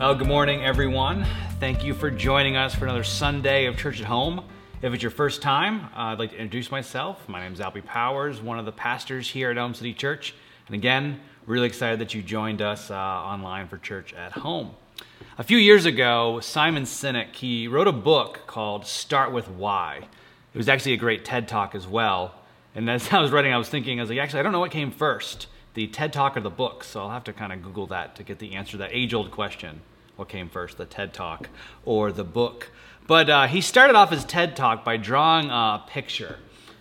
[0.00, 1.26] Well, good morning, everyone.
[1.58, 4.42] Thank you for joining us for another Sunday of Church at Home.
[4.80, 7.28] If it's your first time, uh, I'd like to introduce myself.
[7.28, 10.34] My name is Albie Powers, one of the pastors here at Elm City Church.
[10.68, 14.70] And again, really excited that you joined us uh, online for Church at Home.
[15.36, 20.08] A few years ago, Simon Sinek, he wrote a book called Start With Why.
[20.54, 22.36] It was actually a great TED Talk as well.
[22.74, 24.60] And as I was writing, I was thinking, I was like, actually, I don't know
[24.60, 26.84] what came first, the TED Talk or the book.
[26.84, 29.30] So I'll have to kind of Google that to get the answer to that age-old
[29.30, 29.82] question.
[30.20, 31.48] What came first, the TED Talk
[31.86, 32.70] or the book?
[33.06, 36.36] But uh, he started off his TED Talk by drawing a picture.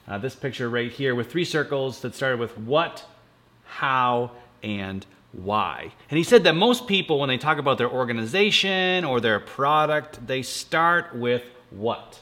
[0.05, 3.05] Uh, this picture right here with three circles that started with what,
[3.63, 5.94] how, and why.
[6.09, 10.27] And he said that most people, when they talk about their organization or their product,
[10.27, 12.19] they start with what.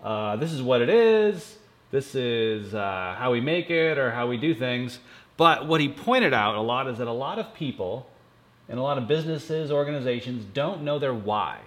[0.00, 1.58] Uh, this is what it is.
[1.90, 5.00] This is uh, how we make it or how we do things.
[5.36, 8.06] But what he pointed out a lot is that a lot of people
[8.70, 11.58] and a lot of businesses, organizations don't know their why.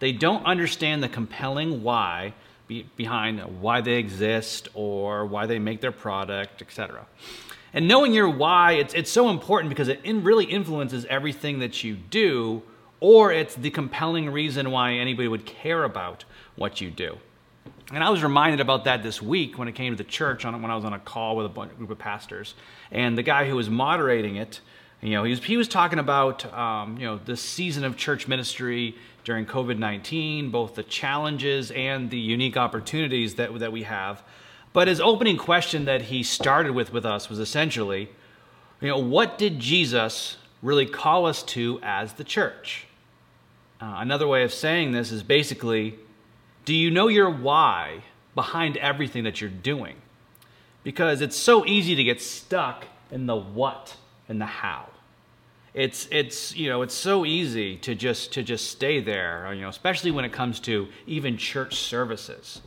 [0.00, 2.34] They don't understand the compelling why
[2.66, 7.06] be, behind why they exist or why they make their product, etc.
[7.72, 11.84] And knowing your why, it's, it's so important because it in, really influences everything that
[11.84, 12.62] you do,
[12.98, 16.24] or it's the compelling reason why anybody would care about
[16.56, 17.18] what you do.
[17.92, 20.60] And I was reminded about that this week when it came to the church on,
[20.60, 22.54] when I was on a call with a bunch, group of pastors.
[22.90, 24.60] And the guy who was moderating it,
[25.02, 28.28] you know, he was, he was talking about, um, you know, the season of church
[28.28, 34.22] ministry during COVID 19, both the challenges and the unique opportunities that, that we have.
[34.72, 38.10] But his opening question that he started with with us was essentially,
[38.80, 42.86] you know, what did Jesus really call us to as the church?
[43.80, 45.98] Uh, another way of saying this is basically,
[46.64, 48.04] do you know your why
[48.36, 49.96] behind everything that you're doing?
[50.84, 53.96] Because it's so easy to get stuck in the what
[54.32, 54.88] and the how.
[55.74, 59.68] It's it's you know it's so easy to just to just stay there you know
[59.68, 62.60] especially when it comes to even church services.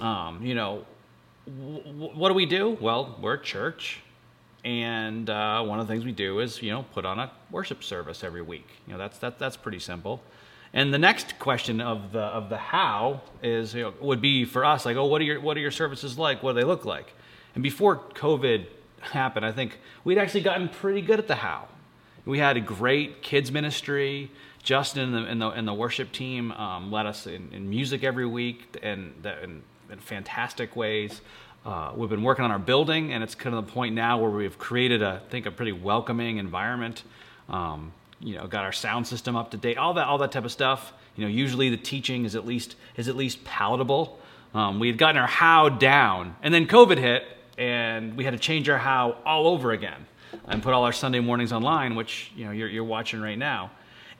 [0.00, 0.86] Um, you know,
[1.46, 2.78] w- what do we do?
[2.80, 4.00] Well, we're church,
[4.64, 7.82] and uh, one of the things we do is you know put on a worship
[7.82, 8.68] service every week.
[8.86, 10.22] You know that's that that's pretty simple.
[10.72, 14.64] And the next question of the of the how is you know, would be for
[14.64, 16.42] us like, oh, what are your what are your services like?
[16.42, 17.12] What do they look like?
[17.54, 18.66] And before COVID
[19.12, 21.68] happened, I think we'd actually gotten pretty good at the how.
[22.24, 24.30] We had a great kids ministry.
[24.62, 28.02] Justin and the, and the, and the worship team um, led us in, in, music
[28.02, 31.20] every week and in, in, fantastic ways.
[31.66, 34.30] Uh, we've been working on our building, and it's kind of the point now where
[34.30, 37.02] we've created, a, I think, a pretty welcoming environment.
[37.50, 40.46] Um, you know, got our sound system up to date, all that, all that type
[40.46, 40.94] of stuff.
[41.14, 44.18] You know, usually the teaching is at least is at least palatable.
[44.54, 47.24] Um, we had gotten our how down, and then COVID hit,
[47.58, 50.06] and we had to change our how all over again
[50.48, 53.70] and put all our Sunday mornings online, which you know you're, you're watching right now.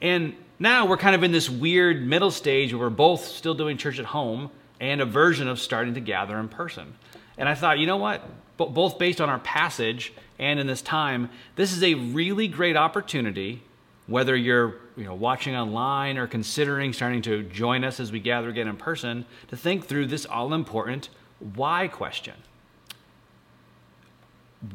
[0.00, 3.76] And now we're kind of in this weird middle stage where we're both still doing
[3.76, 4.50] church at home
[4.80, 6.94] and a version of starting to gather in person.
[7.38, 8.22] And I thought, you know what?
[8.56, 12.76] B- both based on our passage and in this time, this is a really great
[12.76, 13.62] opportunity,
[14.06, 18.48] whether you're you know, watching online or considering starting to join us as we gather
[18.48, 21.08] again in person, to think through this all important
[21.54, 22.34] why question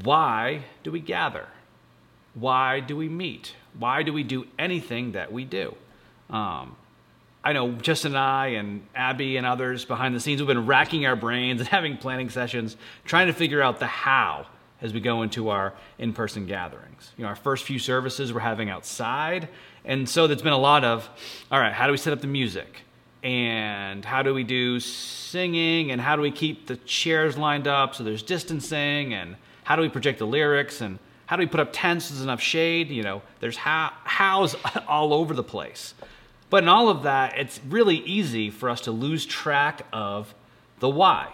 [0.03, 1.47] why do we gather?
[2.33, 3.55] Why do we meet?
[3.77, 5.75] Why do we do anything that we do?
[6.29, 6.75] Um,
[7.43, 11.05] I know Justin and I and Abby and others behind the scenes we've been racking
[11.05, 14.45] our brains and having planning sessions, trying to figure out the how
[14.81, 17.11] as we go into our in-person gatherings.
[17.17, 19.49] You know, our first few services we're having outside,
[19.83, 21.09] and so there's been a lot of,
[21.51, 22.81] all right, how do we set up the music?
[23.21, 25.91] And how do we do singing?
[25.91, 29.13] And how do we keep the chairs lined up so there's distancing?
[29.13, 29.35] And
[29.69, 30.97] how do we project the lyrics and
[31.27, 32.89] how do we put up tents with enough shade?
[32.89, 34.55] You know, there's how, hows
[34.87, 35.93] all over the place.
[36.49, 40.33] But in all of that, it's really easy for us to lose track of
[40.79, 41.31] the why.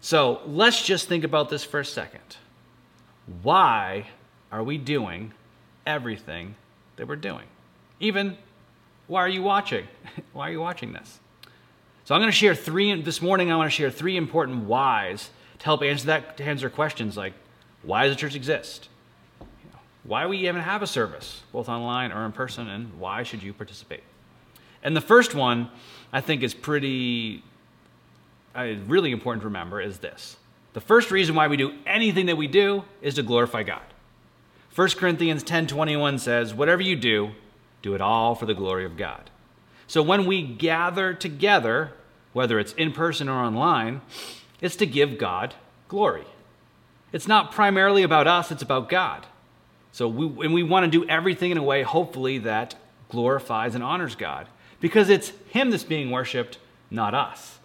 [0.00, 2.36] So let's just think about this for a second.
[3.42, 4.06] Why
[4.52, 5.32] are we doing
[5.84, 6.54] everything
[6.94, 7.46] that we're doing?
[7.98, 8.38] Even
[9.08, 9.88] why are you watching?
[10.32, 11.18] why are you watching this?
[12.04, 13.50] So I'm going to share three this morning.
[13.50, 17.32] I want to share three important whys to help answer that to answer questions like
[17.82, 18.88] why does the church exist?
[20.02, 23.52] Why we even have a service, both online or in person, and why should you
[23.52, 24.02] participate?
[24.82, 25.70] And the first one
[26.12, 27.42] I think is pretty
[28.54, 30.36] uh, really important to remember is this.
[30.72, 33.82] The first reason why we do anything that we do is to glorify God.
[34.74, 37.32] 1 Corinthians 10:21 says, "Whatever you do,
[37.82, 39.30] do it all for the glory of God."
[39.86, 41.92] So when we gather together,
[42.32, 44.02] whether it's in person or online,
[44.60, 45.54] it's to give God
[45.88, 46.24] glory.
[47.12, 49.26] It's not primarily about us, it's about God.
[49.92, 52.74] So we, and we want to do everything in a way, hopefully, that
[53.08, 54.46] glorifies and honors God
[54.80, 56.58] because it's Him that's being worshiped,
[56.90, 57.58] not us.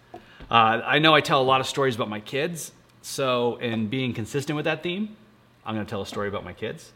[0.50, 2.72] Uh, I know I tell a lot of stories about my kids,
[3.02, 5.16] so in being consistent with that theme,
[5.64, 6.92] I'm going to tell a story about my kids.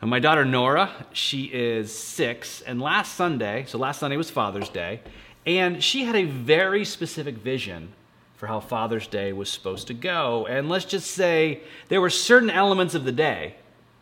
[0.00, 4.70] And my daughter Nora, she is six, and last Sunday, so last Sunday was Father's
[4.70, 5.00] Day,
[5.44, 7.92] and she had a very specific vision
[8.40, 10.46] for how Father's Day was supposed to go.
[10.46, 13.56] And let's just say there were certain elements of the day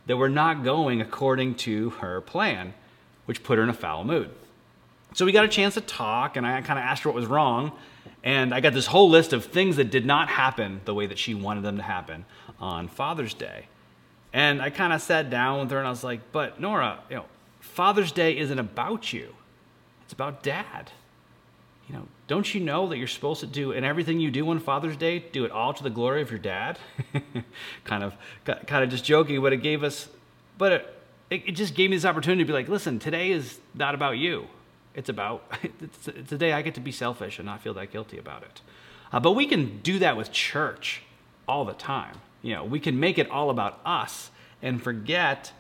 [0.07, 2.73] that were not going according to her plan,
[3.27, 4.31] which put her in a foul mood.
[5.13, 7.27] So we got a chance to talk, and I kind of asked her what was
[7.27, 7.73] wrong.
[8.23, 11.19] And I got this whole list of things that did not happen the way that
[11.19, 12.25] she wanted them to happen
[12.61, 13.67] on Father's Day.
[14.33, 17.17] And I kind of sat down with her and I was like, But Nora, you
[17.17, 17.25] know,
[17.59, 19.35] Father's Day isn't about you,
[20.05, 20.93] it's about dad.
[22.29, 25.19] Don't you know that you're supposed to do, and everything you do on Father's Day,
[25.19, 26.79] do it all to the glory of your dad?
[27.85, 28.15] kind of,
[28.45, 30.11] kind of just joking, but it gave us,
[30.59, 30.95] but it,
[31.31, 34.47] it just gave me this opportunity to be like, listen, today is not about you.
[34.95, 37.91] It's about, it's, it's a day I get to be selfish and not feel that
[37.91, 38.61] guilty about it.
[39.11, 41.03] Uh, but we can do that with church
[41.49, 42.17] all the time.
[42.43, 45.53] You know, we can make it all about us and forget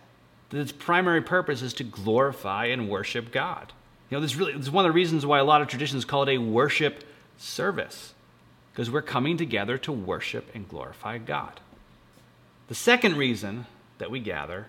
[0.50, 3.72] that its primary purpose is to glorify and worship God.
[4.10, 6.04] You know, this really this is one of the reasons why a lot of traditions
[6.04, 7.04] call it a worship
[7.36, 8.14] service,
[8.72, 11.60] because we're coming together to worship and glorify God.
[12.68, 13.66] The second reason
[13.98, 14.66] that we gather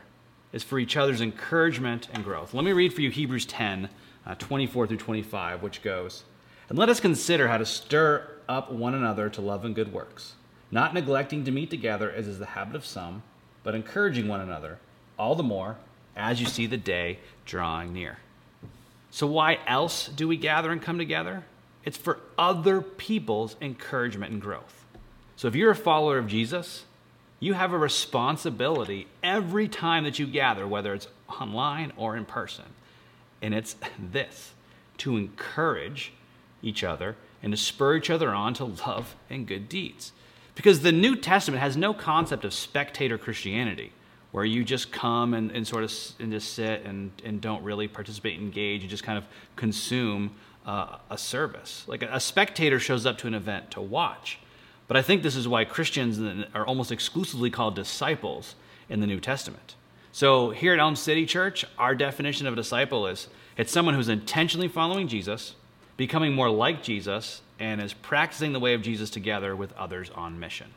[0.51, 2.53] is for each other's encouragement and growth.
[2.53, 3.89] Let me read for you Hebrews 10,
[4.25, 6.24] uh, 24 through 25, which goes,
[6.69, 10.33] And let us consider how to stir up one another to love and good works,
[10.71, 13.24] not neglecting to meet together as is the habit of some,
[13.63, 14.80] but encouraging one another,
[15.18, 15.77] all the more
[16.15, 18.18] as you see the day drawing near.
[19.11, 21.44] So, why else do we gather and come together?
[21.83, 24.85] It's for other people's encouragement and growth.
[25.35, 26.85] So, if you're a follower of Jesus,
[27.39, 31.07] you have a responsibility every time that you gather, whether it's
[31.41, 32.65] online or in person.
[33.41, 33.75] And it's
[34.11, 34.53] this
[35.00, 36.13] to encourage
[36.61, 40.11] each other and to spur each other on to love and good deeds.
[40.56, 43.94] Because the New Testament has no concept of spectator Christianity,
[44.31, 47.88] where you just come and, and sort of and just sit and, and don't really
[47.88, 50.31] participate, engage, and just kind of consume
[50.66, 51.84] uh, a service.
[51.88, 54.40] Like a, a spectator shows up to an event to watch.
[54.88, 58.56] But I think this is why Christians are almost exclusively called disciples
[58.90, 59.76] in the New Testament.
[60.12, 64.10] So here at Elm City Church, our definition of a disciple is it's someone who's
[64.10, 65.54] intentionally following Jesus,
[65.96, 70.40] becoming more like Jesus, and is practicing the way of Jesus together with others on
[70.40, 70.68] mission.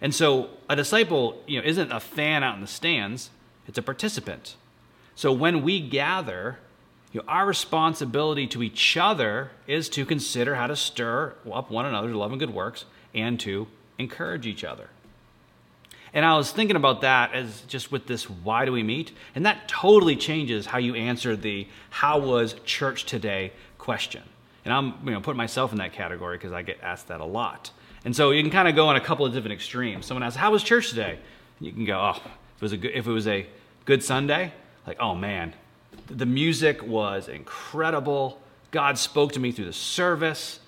[0.00, 3.30] And so a disciple, you know, isn't a fan out in the stands,
[3.66, 4.56] it's a participant.
[5.14, 6.58] So when we gather,
[7.12, 11.84] you know, our responsibility to each other is to consider how to stir up one
[11.84, 13.66] another to love and good works and to
[13.98, 14.88] encourage each other.
[16.12, 19.12] And I was thinking about that as just with this why do we meet?
[19.34, 24.22] And that totally changes how you answer the how was church today question.
[24.64, 27.24] And I'm you know putting myself in that category because I get asked that a
[27.24, 27.70] lot.
[28.04, 30.06] And so you can kind of go on a couple of different extremes.
[30.06, 31.18] Someone asks, "How was church today?"
[31.60, 33.46] You can go, "Oh, if it was a good, if it was a
[33.84, 34.52] good Sunday,
[34.86, 35.54] like oh man,
[36.06, 38.40] the music was incredible.
[38.70, 40.60] God spoke to me through the service.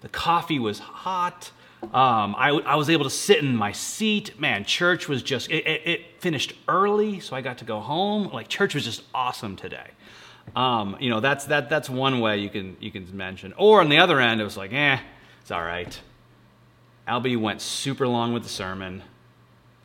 [0.00, 1.50] The coffee was hot.
[1.82, 4.38] Um, I, I, was able to sit in my seat.
[4.38, 8.28] Man, church was just, it, it, it, finished early, so I got to go home.
[8.32, 9.88] Like, church was just awesome today.
[10.54, 13.52] Um, you know, that's, that, that's one way you can, you can mention.
[13.56, 14.98] Or on the other end, it was like, eh,
[15.40, 16.00] it's all right.
[17.06, 19.02] Albie went super long with the sermon.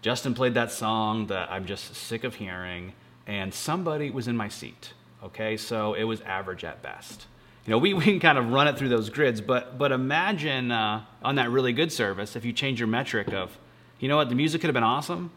[0.01, 2.93] Justin played that song that I'm just sick of hearing,
[3.25, 4.93] and somebody was in my seat.
[5.24, 7.25] Okay, so it was average at best.
[7.65, 10.71] You know, we, we can kind of run it through those grids, but, but imagine
[10.71, 13.57] uh, on that really good service if you change your metric of,
[14.00, 15.31] you know what, the music could have been awesome,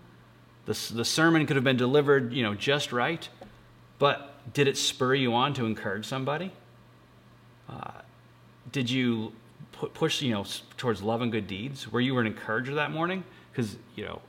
[0.66, 3.26] the, the sermon could have been delivered, you know, just right,
[3.98, 6.52] but did it spur you on to encourage somebody?
[7.68, 7.90] Uh,
[8.70, 9.32] did you
[9.72, 10.44] push, you know,
[10.76, 11.90] towards love and good deeds?
[11.90, 13.24] Were you were an encourager that morning?
[13.50, 14.20] Because, you know,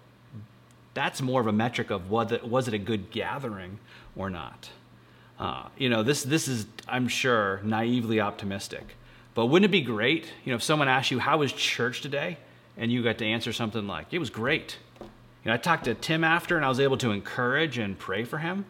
[0.94, 3.80] that's more of a metric of it, was it a good gathering
[4.16, 4.70] or not.
[5.40, 8.96] Uh, you know, this, this is, I'm sure, naively optimistic.
[9.34, 12.38] But wouldn't it be great, you know, if someone asked you, how was church today?
[12.78, 14.78] And you got to answer something like, it was great.
[15.00, 15.08] You
[15.46, 18.38] know, I talked to Tim after and I was able to encourage and pray for
[18.38, 18.66] him.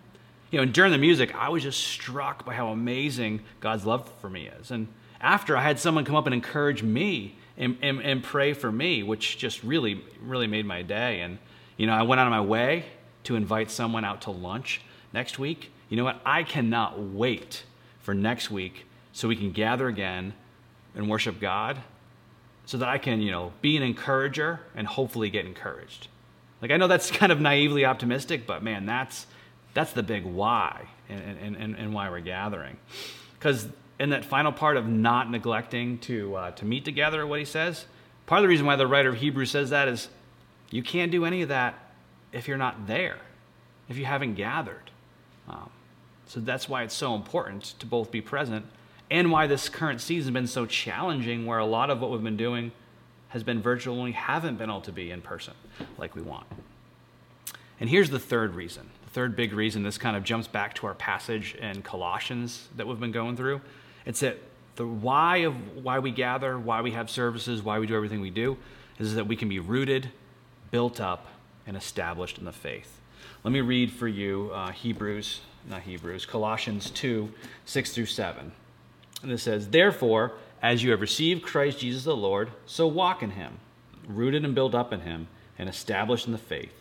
[0.52, 4.12] You know, and during the music, I was just struck by how amazing God's love
[4.22, 4.72] for me is.
[4.72, 4.88] And
[5.22, 9.04] after, I had someone come up and encourage me and, and, and pray for me,
[9.04, 11.22] which just really, really made my day.
[11.22, 11.38] And,
[11.78, 12.86] you know, I went out of my way
[13.24, 14.82] to invite someone out to lunch
[15.14, 16.22] next week you know what?
[16.26, 17.66] I cannot wait
[18.00, 20.34] for next week so we can gather again
[20.96, 21.80] and worship God
[22.66, 26.08] so that I can, you know, be an encourager and hopefully get encouraged.
[26.62, 29.28] Like I know that's kind of naively optimistic, but man, that's
[29.74, 32.78] That's the big why and, and, and why we're gathering.
[33.38, 33.68] Because
[34.02, 37.86] in that final part of not neglecting to, uh, to meet together, what he says,
[38.26, 40.10] part of the reason why the writer of Hebrews says that is
[40.72, 41.78] you can't do any of that
[42.32, 43.20] if you're not there,
[43.90, 44.90] if you haven't gathered.
[45.48, 45.70] Um,
[46.26, 48.66] so that's why it's so important to both be present
[49.12, 52.24] and why this current season has been so challenging, where a lot of what we've
[52.24, 52.72] been doing
[53.28, 55.54] has been virtual and we haven't been able to be in person
[56.00, 56.48] like we want.
[57.80, 58.90] And here's the third reason.
[59.06, 62.88] The third big reason this kind of jumps back to our passage in Colossians that
[62.88, 63.62] we've been going through.
[64.06, 64.38] It's that
[64.76, 68.30] the why of why we gather, why we have services, why we do everything we
[68.30, 68.58] do,
[69.00, 70.10] is that we can be rooted,
[70.72, 71.28] built up,
[71.68, 73.00] and established in the faith.
[73.44, 77.32] Let me read for you uh, Hebrews not Hebrews, Colossians 2
[77.66, 78.52] 6 through 7.
[79.24, 83.32] And it says, Therefore, as you have received Christ Jesus the Lord, so walk in
[83.32, 83.60] him,
[84.08, 85.28] rooted and built up in him,
[85.58, 86.74] and established in the faith,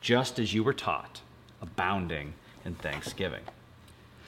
[0.00, 1.20] just as you were taught,
[1.62, 3.42] abounding in thanksgiving.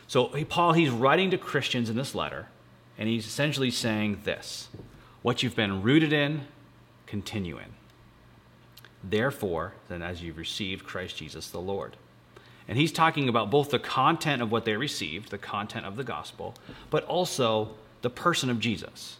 [0.08, 2.48] So, Paul, he's writing to Christians in this letter,
[2.96, 4.68] and he's essentially saying this
[5.22, 6.46] What you've been rooted in,
[7.06, 7.74] continue in.
[9.04, 11.96] Therefore, then, as you've received Christ Jesus the Lord.
[12.66, 16.04] And he's talking about both the content of what they received, the content of the
[16.04, 16.54] gospel,
[16.90, 19.18] but also the person of Jesus.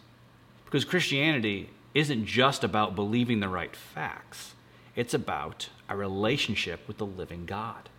[0.65, 4.53] Because Christianity isn't just about believing the right facts,
[4.95, 7.89] it's about a relationship with the living God.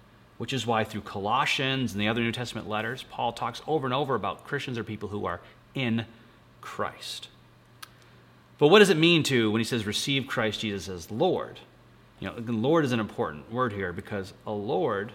[0.40, 3.92] Which is why through Colossians and the other New Testament letters, Paul talks over and
[3.92, 5.38] over about Christians are people who are
[5.74, 6.06] in
[6.62, 7.28] Christ.
[8.56, 11.58] But what does it mean to, when he says receive Christ Jesus as Lord?
[12.20, 15.12] You know, Lord is an important word here because a Lord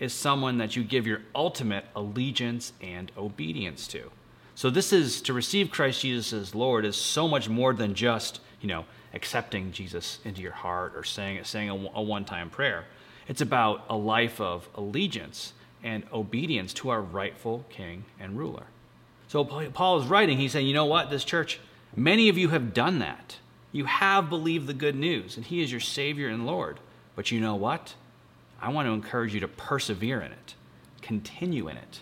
[0.00, 4.10] is someone that you give your ultimate allegiance and obedience to.
[4.54, 8.40] So this is to receive Christ Jesus as Lord is so much more than just,
[8.62, 12.86] you know, accepting Jesus into your heart or saying saying a, a one-time prayer.
[13.32, 18.64] It's about a life of allegiance and obedience to our rightful king and ruler.
[19.26, 21.58] So Paul is writing, he's saying, you know what, this church,
[21.96, 23.38] many of you have done that.
[23.72, 26.78] You have believed the good news, and he is your Savior and Lord.
[27.16, 27.94] But you know what?
[28.60, 30.54] I want to encourage you to persevere in it,
[31.00, 32.00] continue in it.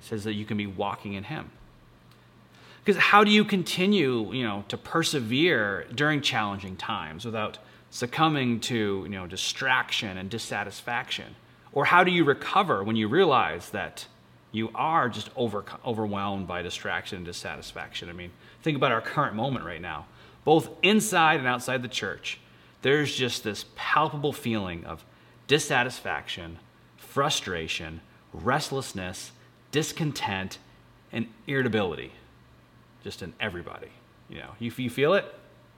[0.00, 1.50] it says that you can be walking in Him.
[2.82, 7.58] Because how do you continue, you know, to persevere during challenging times without
[7.90, 11.34] succumbing to, you know, distraction and dissatisfaction?
[11.72, 14.06] Or how do you recover when you realize that
[14.52, 18.08] you are just over, overwhelmed by distraction and dissatisfaction?
[18.08, 18.30] I mean,
[18.62, 20.06] think about our current moment right now.
[20.44, 22.40] Both inside and outside the church,
[22.82, 25.04] there's just this palpable feeling of
[25.46, 26.58] dissatisfaction,
[26.96, 28.00] frustration,
[28.32, 29.32] restlessness,
[29.70, 30.58] discontent,
[31.12, 32.12] and irritability
[33.02, 33.88] just in everybody.
[34.28, 35.24] You know, if you feel it,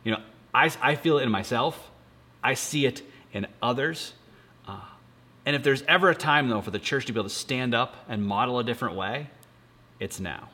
[0.04, 0.20] you know,
[0.54, 1.90] I, I feel it in myself.
[2.42, 4.14] I see it in others.
[4.66, 4.80] Uh,
[5.46, 7.74] and if there's ever a time, though, for the church to be able to stand
[7.74, 9.28] up and model a different way,
[10.00, 10.48] it's now.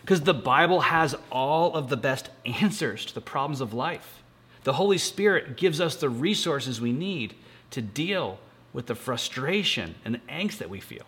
[0.00, 4.22] Because the Bible has all of the best answers to the problems of life.
[4.64, 7.34] The Holy Spirit gives us the resources we need
[7.70, 8.38] to deal
[8.72, 11.04] with the frustration and the angst that we feel.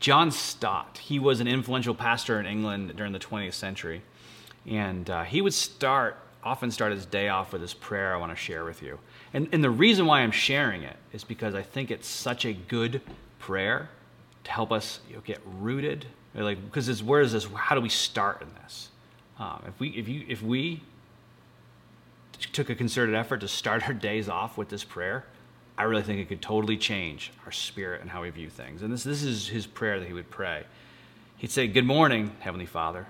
[0.00, 4.02] John Stott, he was an influential pastor in England during the 20th century.
[4.66, 8.32] And uh, he would start, often start his day off with this prayer I want
[8.32, 8.98] to share with you.
[9.34, 12.52] And, and the reason why I'm sharing it is because I think it's such a
[12.52, 13.00] good
[13.38, 13.90] prayer
[14.44, 16.06] to help us you know, get rooted.
[16.34, 17.46] Like, because it's, where is this?
[17.54, 18.88] How do we start in this?
[19.38, 20.82] Um, if we, if you, if we
[22.52, 25.24] took a concerted effort to start our days off with this prayer,
[25.76, 28.82] I really think it could totally change our spirit and how we view things.
[28.82, 30.64] And this, this is his prayer that he would pray.
[31.36, 33.06] He'd say, Good morning, Heavenly Father.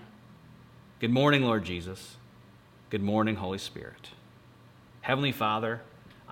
[1.00, 2.16] Good morning, Lord Jesus.
[2.90, 4.10] Good morning, Holy Spirit.
[5.00, 5.80] Heavenly Father,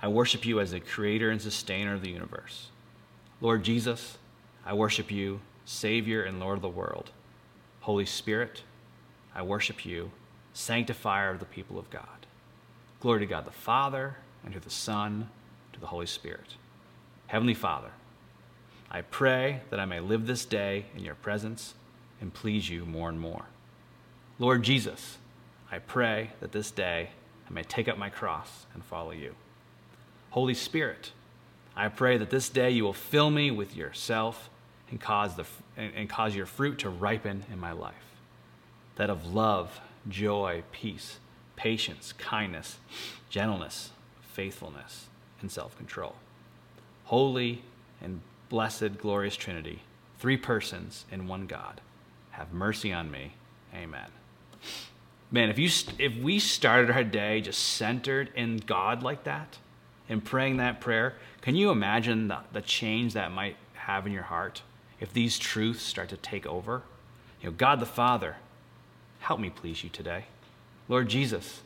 [0.03, 2.69] I worship you as the creator and sustainer of the universe.
[3.41, 4.19] Lord Jesus,
[4.65, 7.11] I worship you, Savior and Lord of the world.
[7.81, 8.62] Holy Spirit,
[9.35, 10.11] I worship you,
[10.53, 12.26] sanctifier of the people of God.
[13.00, 15.29] Glory to God the Father, and to the Son,
[15.73, 16.55] to the Holy Spirit.
[17.26, 17.91] Heavenly Father,
[18.91, 21.75] I pray that I may live this day in your presence
[22.21, 23.47] and please you more and more.
[24.38, 25.19] Lord Jesus,
[25.71, 27.11] I pray that this day
[27.49, 29.35] I may take up my cross and follow you.
[30.37, 31.12] Holy Spirit,
[31.75, 34.50] I pray that this day you will fill me with yourself
[34.90, 35.47] and cause, the,
[35.78, 37.95] and cause your fruit to ripen in my life.
[38.97, 41.21] That of love, joy, peace,
[41.57, 42.76] patience, kindness,
[43.31, 45.07] gentleness, faithfulness
[45.40, 46.16] and self control.
[47.05, 47.62] Holy
[48.02, 49.85] and blessed, glorious Trinity,
[50.19, 51.81] three persons in one God,
[52.33, 53.33] have mercy on me.
[53.75, 54.11] Amen.
[55.31, 59.57] Man, if, you, if we started our day just centered in God like that
[60.09, 64.25] and praying that prayer, can you imagine the, the change that might have in your
[64.25, 64.63] heart,
[65.01, 66.83] if these truths start to take over,
[67.41, 68.37] you know, God the Father,
[69.21, 70.25] help me please you today.
[70.89, 71.61] Lord Jesus,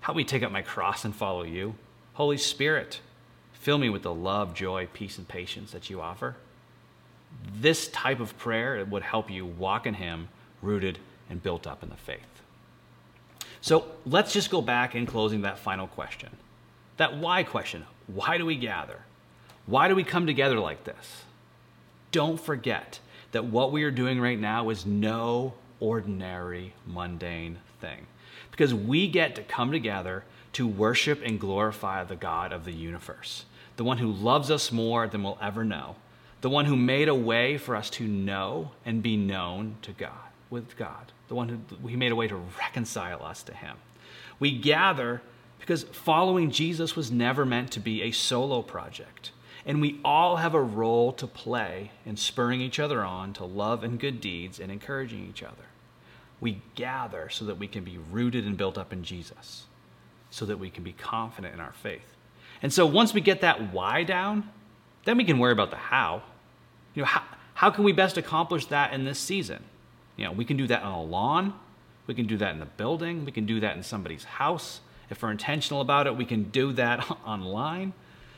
[0.00, 1.74] help me take up my cross and follow you.
[2.14, 3.00] Holy Spirit,
[3.52, 6.36] fill me with the love, joy, peace, and patience that you offer.
[7.54, 10.28] This type of prayer would help you walk in Him,
[10.60, 10.98] rooted
[11.28, 12.42] and built up in the faith.
[13.60, 16.30] So let's just go back in closing that final question.
[17.00, 17.86] That why question.
[18.08, 18.98] Why do we gather?
[19.64, 21.22] Why do we come together like this?
[22.12, 23.00] Don't forget
[23.32, 28.06] that what we are doing right now is no ordinary, mundane thing.
[28.50, 33.46] Because we get to come together to worship and glorify the God of the universe,
[33.78, 35.96] the one who loves us more than we'll ever know,
[36.42, 40.28] the one who made a way for us to know and be known to God,
[40.50, 43.78] with God, the one who he made a way to reconcile us to him.
[44.38, 45.22] We gather
[45.60, 49.30] because following Jesus was never meant to be a solo project.
[49.66, 53.84] And we all have a role to play in spurring each other on to love
[53.84, 55.54] and good deeds and encouraging each other.
[56.40, 59.66] We gather so that we can be rooted and built up in Jesus,
[60.30, 62.16] so that we can be confident in our faith.
[62.62, 64.48] And so once we get that why down,
[65.04, 66.22] then we can worry about the how.
[66.94, 67.22] You know, how,
[67.54, 69.62] how can we best accomplish that in this season?
[70.16, 71.54] You know, we can do that on a lawn,
[72.06, 74.80] we can do that in the building, we can do that in somebody's house.
[75.10, 77.92] If we're intentional about it, we can do that online.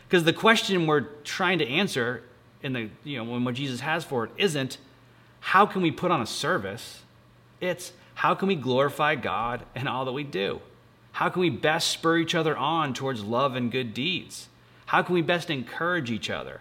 [0.09, 2.23] Because the question we're trying to answer
[2.63, 4.79] in the, you know, when what Jesus has for it isn't
[5.41, 7.03] how can we put on a service?
[7.61, 10.61] It's how can we glorify God in all that we do?
[11.13, 14.49] How can we best spur each other on towards love and good deeds?
[14.87, 16.61] How can we best encourage each other?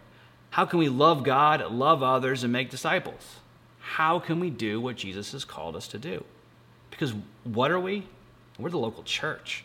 [0.51, 3.37] How can we love God, love others, and make disciples?
[3.79, 6.23] How can we do what Jesus has called us to do?
[6.89, 7.13] Because
[7.43, 8.07] what are we?
[8.57, 9.63] We're the local church.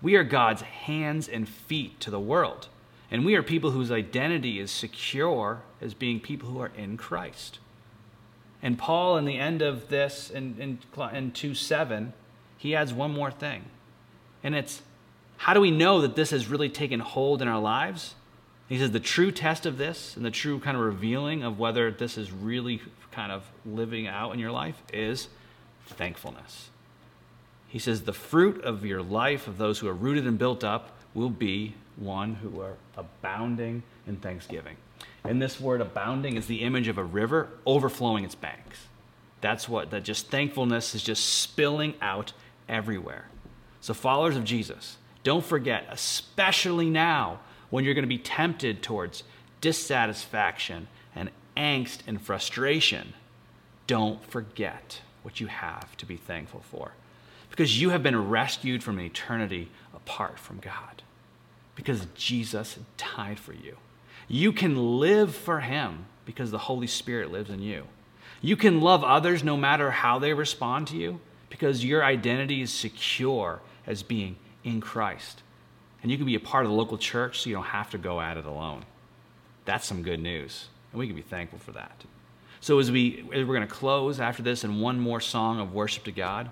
[0.00, 2.68] We are God's hands and feet to the world.
[3.10, 7.58] And we are people whose identity is secure as being people who are in Christ.
[8.62, 10.78] And Paul, in the end of this, in, in,
[11.14, 12.12] in 2 7,
[12.56, 13.64] he adds one more thing.
[14.42, 14.82] And it's
[15.38, 18.14] how do we know that this has really taken hold in our lives?
[18.68, 21.90] He says the true test of this and the true kind of revealing of whether
[21.90, 22.82] this is really
[23.12, 25.28] kind of living out in your life is
[25.86, 26.70] thankfulness.
[27.68, 30.96] He says the fruit of your life, of those who are rooted and built up,
[31.14, 34.76] will be one who are abounding in thanksgiving.
[35.24, 38.86] And this word abounding is the image of a river overflowing its banks.
[39.40, 42.32] That's what, that just thankfulness is just spilling out
[42.68, 43.26] everywhere.
[43.80, 49.22] So, followers of Jesus, don't forget, especially now when you're going to be tempted towards
[49.60, 53.12] dissatisfaction and angst and frustration,
[53.86, 56.92] don't forget what you have to be thankful for.
[57.58, 61.02] Because you have been rescued from an eternity apart from God
[61.74, 63.76] because Jesus died for you.
[64.28, 67.88] You can live for Him because the Holy Spirit lives in you.
[68.40, 71.18] You can love others no matter how they respond to you
[71.50, 75.42] because your identity is secure as being in Christ.
[76.00, 77.98] And you can be a part of the local church so you don't have to
[77.98, 78.84] go at it alone.
[79.64, 80.68] That's some good news.
[80.92, 82.04] And we can be thankful for that.
[82.60, 85.74] So, as, we, as we're going to close after this in one more song of
[85.74, 86.50] worship to God,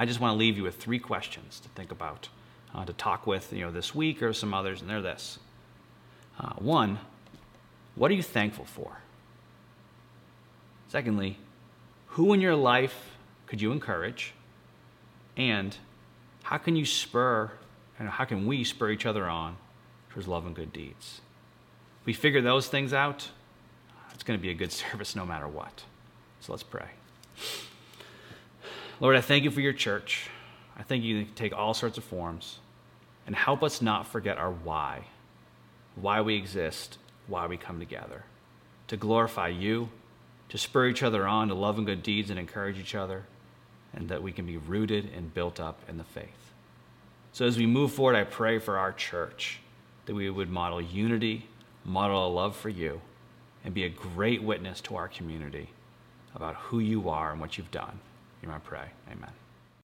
[0.00, 2.30] I just want to leave you with three questions to think about
[2.74, 5.38] uh, to talk with you know this week or some others, and they're this.
[6.38, 7.00] Uh, one,
[7.96, 9.02] what are you thankful for?
[10.88, 11.36] Secondly,
[12.06, 13.10] who in your life
[13.46, 14.32] could you encourage?
[15.36, 15.76] And
[16.44, 17.50] how can you spur
[17.98, 19.58] and how can we spur each other on
[20.08, 21.20] towards love and good deeds?
[22.06, 23.28] We figure those things out,
[24.14, 25.84] it's going to be a good service no matter what.
[26.40, 26.88] So let's pray.
[29.00, 30.28] Lord, I thank you for your church.
[30.76, 32.58] I think you can take all sorts of forms
[33.26, 35.06] and help us not forget our why
[35.96, 38.24] why we exist, why we come together
[38.88, 39.88] to glorify you,
[40.48, 43.24] to spur each other on to love and good deeds and encourage each other,
[43.94, 46.52] and that we can be rooted and built up in the faith.
[47.32, 49.60] So as we move forward, I pray for our church
[50.06, 51.46] that we would model unity,
[51.84, 53.00] model a love for you,
[53.64, 55.70] and be a great witness to our community
[56.34, 58.00] about who you are and what you've done.
[58.42, 58.88] You might pray.
[59.10, 59.39] Amen.